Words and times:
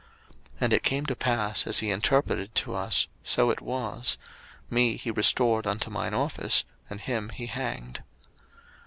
01:041:013 0.53 0.53
And 0.61 0.73
it 0.73 0.81
came 0.83 1.05
to 1.05 1.15
pass, 1.15 1.67
as 1.67 1.77
he 1.77 1.91
interpreted 1.91 2.55
to 2.55 2.73
us, 2.73 3.07
so 3.21 3.51
it 3.51 3.61
was; 3.61 4.17
me 4.67 4.97
he 4.97 5.11
restored 5.11 5.67
unto 5.67 5.91
mine 5.91 6.15
office, 6.15 6.65
and 6.89 7.01
him 7.01 7.29
he 7.29 7.45
hanged. 7.45 8.01